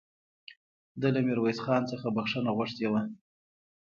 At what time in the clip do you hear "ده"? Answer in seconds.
1.01-1.07